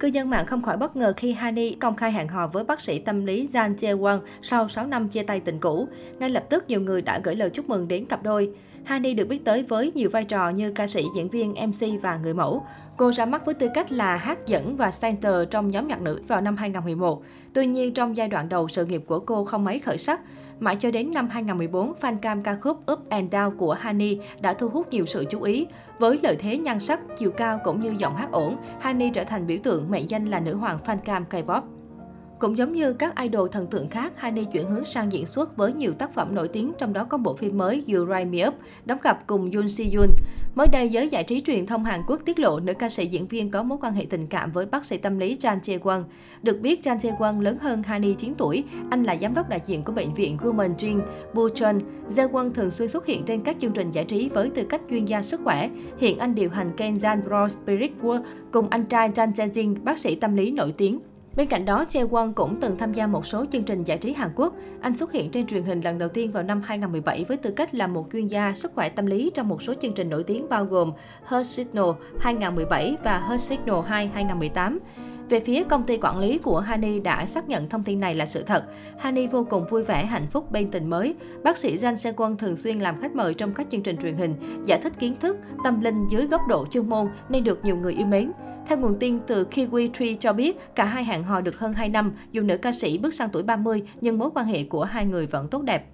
[0.00, 2.80] Cư dân mạng không khỏi bất ngờ khi Hani công khai hẹn hò với bác
[2.80, 5.88] sĩ tâm lý Jan Jae-won sau 6 năm chia tay tình cũ.
[6.18, 8.50] Ngay lập tức nhiều người đã gửi lời chúc mừng đến cặp đôi.
[8.84, 12.16] Hani được biết tới với nhiều vai trò như ca sĩ, diễn viên, MC và
[12.16, 12.66] người mẫu.
[12.96, 16.20] Cô ra mắt với tư cách là hát dẫn và center trong nhóm nhạc nữ
[16.28, 17.22] vào năm 2011.
[17.52, 20.20] Tuy nhiên, trong giai đoạn đầu sự nghiệp của cô không mấy khởi sắc.
[20.60, 24.54] Mãi cho đến năm 2014, fan cam ca khúc Up and Down của Hani đã
[24.54, 25.66] thu hút nhiều sự chú ý.
[25.98, 29.46] Với lợi thế nhan sắc, chiều cao cũng như giọng hát ổn, Hani trở thành
[29.46, 31.62] biểu tượng mệnh danh là nữ hoàng fan cam K-pop.
[32.38, 35.72] Cũng giống như các idol thần tượng khác, Hani chuyển hướng sang diễn xuất với
[35.72, 38.54] nhiều tác phẩm nổi tiếng, trong đó có bộ phim mới You Rise Me Up,
[38.84, 40.08] đóng cặp cùng Yoon Si Yoon.
[40.54, 43.26] Mới đây, giới giải trí truyền thông Hàn Quốc tiết lộ nữ ca sĩ diễn
[43.26, 46.04] viên có mối quan hệ tình cảm với bác sĩ tâm lý Chan Jae Won.
[46.42, 48.64] Được biết, Chan Jae Won lớn hơn Hani 9 tuổi.
[48.90, 51.00] Anh là giám đốc đại diện của bệnh viện Women Jin
[51.34, 51.78] Bucheon.
[52.10, 54.80] Jae Won thường xuyên xuất hiện trên các chương trình giải trí với tư cách
[54.90, 55.70] chuyên gia sức khỏe.
[55.98, 59.76] Hiện anh điều hành kênh Jan Bro Spirit World cùng anh trai Chan Jae Jin,
[59.84, 60.98] bác sĩ tâm lý nổi tiếng.
[61.38, 64.12] Bên cạnh đó, Jae Won cũng từng tham gia một số chương trình giải trí
[64.12, 64.54] Hàn Quốc.
[64.80, 67.74] Anh xuất hiện trên truyền hình lần đầu tiên vào năm 2017 với tư cách
[67.74, 70.48] là một chuyên gia sức khỏe tâm lý trong một số chương trình nổi tiếng
[70.48, 70.92] bao gồm
[71.28, 71.84] Her Signal
[72.20, 74.78] 2017 và Her Signal 2 2018.
[75.28, 78.26] Về phía công ty quản lý của Hani đã xác nhận thông tin này là
[78.26, 78.64] sự thật.
[78.98, 81.14] Hani vô cùng vui vẻ, hạnh phúc bên tình mới.
[81.42, 84.16] Bác sĩ Jang Se Quân thường xuyên làm khách mời trong các chương trình truyền
[84.16, 87.76] hình, giải thích kiến thức, tâm linh dưới góc độ chuyên môn nên được nhiều
[87.76, 88.32] người yêu mến.
[88.68, 91.88] Theo nguồn tin từ Kiwi Tree cho biết, cả hai hẹn hò được hơn 2
[91.88, 95.04] năm, dù nữ ca sĩ bước sang tuổi 30 nhưng mối quan hệ của hai
[95.04, 95.86] người vẫn tốt đẹp.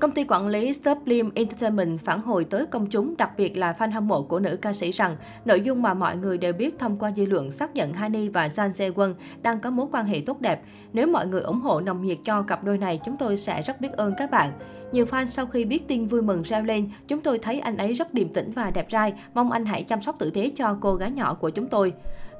[0.00, 3.90] Công ty quản lý Sublime Entertainment phản hồi tới công chúng, đặc biệt là fan
[3.90, 6.98] hâm mộ của nữ ca sĩ rằng nội dung mà mọi người đều biết thông
[6.98, 10.22] qua dư luận xác nhận Hani và Jan Se Won đang có mối quan hệ
[10.26, 10.62] tốt đẹp.
[10.92, 13.80] Nếu mọi người ủng hộ nồng nhiệt cho cặp đôi này, chúng tôi sẽ rất
[13.80, 14.52] biết ơn các bạn.
[14.92, 17.92] Nhiều fan sau khi biết tin vui mừng reo lên, chúng tôi thấy anh ấy
[17.92, 20.94] rất điềm tĩnh và đẹp trai, mong anh hãy chăm sóc tử tế cho cô
[20.94, 21.92] gái nhỏ của chúng tôi.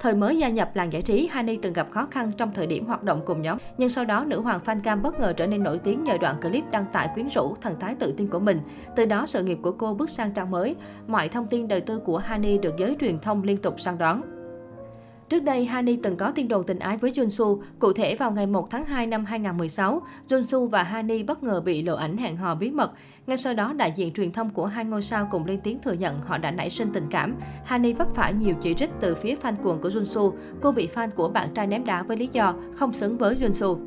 [0.00, 2.86] Thời mới gia nhập làng giải trí, Hani từng gặp khó khăn trong thời điểm
[2.86, 3.58] hoạt động cùng nhóm.
[3.78, 6.40] Nhưng sau đó, nữ hoàng fan cam bất ngờ trở nên nổi tiếng nhờ đoạn
[6.40, 8.58] clip đăng tải quyến rũ thần thái tự tin của mình.
[8.96, 10.76] Từ đó, sự nghiệp của cô bước sang trang mới.
[11.06, 14.35] Mọi thông tin đời tư của Hani được giới truyền thông liên tục săn đón.
[15.28, 17.60] Trước đây, Hani từng có tin đồn tình ái với Junsu.
[17.78, 21.82] Cụ thể, vào ngày 1 tháng 2 năm 2016, Junsu và Hani bất ngờ bị
[21.82, 22.92] lộ ảnh hẹn hò bí mật.
[23.26, 25.92] Ngay sau đó, đại diện truyền thông của hai ngôi sao cùng lên tiếng thừa
[25.92, 27.34] nhận họ đã nảy sinh tình cảm.
[27.64, 30.32] Hani vấp phải nhiều chỉ trích từ phía fan cuồng của Junsu.
[30.60, 33.78] Cô bị fan của bạn trai ném đá với lý do không xứng với Junsu.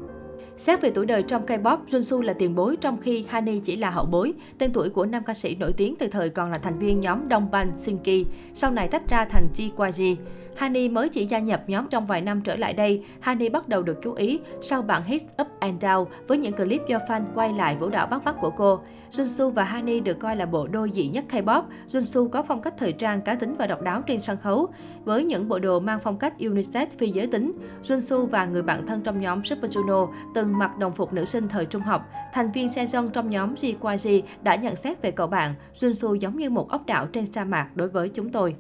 [0.58, 3.90] Xét về tuổi đời trong K-pop, Junsu là tiền bối trong khi Hani chỉ là
[3.90, 4.34] hậu bối.
[4.58, 7.28] Tên tuổi của nam ca sĩ nổi tiếng từ thời còn là thành viên nhóm
[7.28, 10.16] Đông Ban Shinki, sau này tách ra thành Ji
[10.60, 13.84] Hani mới chỉ gia nhập nhóm trong vài năm trở lại đây, Hani bắt đầu
[13.84, 17.54] được chú ý sau bản hit Up and Down với những clip do fan quay
[17.54, 18.82] lại vũ đạo bắt mắt của cô.
[19.12, 21.64] Junsu và Hani được coi là bộ đôi dị nhất K-pop.
[21.92, 24.68] Junsu có phong cách thời trang cá tính và độc đáo trên sân khấu,
[25.06, 27.52] với những bộ đồ mang phong cách unisex phi giới tính.
[27.84, 31.48] Junsu và người bạn thân trong nhóm Super Juno từng mặc đồng phục nữ sinh
[31.48, 32.10] thời trung học.
[32.34, 36.50] Thành viên Sejong trong nhóm JYG đã nhận xét về cậu bạn, Junsu giống như
[36.50, 38.56] một ốc đảo trên sa mạc đối với chúng tôi.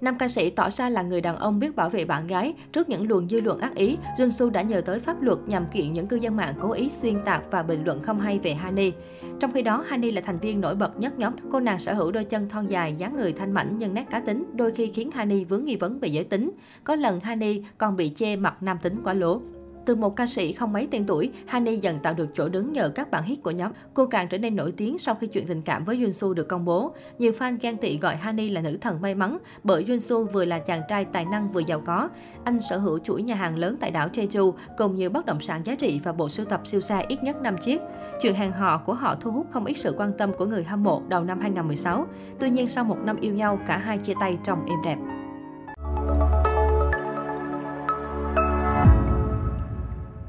[0.00, 2.54] Nam ca sĩ tỏ ra là người đàn ông biết bảo vệ bạn gái.
[2.72, 5.92] Trước những luồng dư luận ác ý, Junsu đã nhờ tới pháp luật nhằm kiện
[5.92, 8.92] những cư dân mạng cố ý xuyên tạc và bình luận không hay về Hani.
[9.40, 11.32] Trong khi đó, Hani là thành viên nổi bật nhất nhóm.
[11.50, 14.20] Cô nàng sở hữu đôi chân thon dài, dáng người thanh mảnh nhưng nét cá
[14.20, 16.50] tính, đôi khi khiến Hani vướng nghi vấn về giới tính.
[16.84, 19.40] Có lần Hani còn bị chê mặt nam tính quá lố.
[19.86, 22.88] Từ một ca sĩ không mấy tên tuổi, Hani dần tạo được chỗ đứng nhờ
[22.88, 23.72] các bản hit của nhóm.
[23.94, 26.64] Cô càng trở nên nổi tiếng sau khi chuyện tình cảm với Junsu được công
[26.64, 26.94] bố.
[27.18, 30.58] Nhiều fan ghen tị gọi Hani là nữ thần may mắn bởi Junsu vừa là
[30.58, 32.08] chàng trai tài năng vừa giàu có.
[32.44, 35.66] Anh sở hữu chuỗi nhà hàng lớn tại đảo Jeju cùng nhiều bất động sản
[35.66, 37.80] giá trị và bộ sưu tập siêu xe ít nhất 5 chiếc.
[38.22, 40.82] Chuyện hàng họ của họ thu hút không ít sự quan tâm của người hâm
[40.82, 42.06] mộ đầu năm 2016.
[42.40, 45.15] Tuy nhiên sau một năm yêu nhau, cả hai chia tay trong êm đẹp.